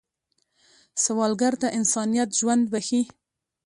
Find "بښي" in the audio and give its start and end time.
2.71-3.01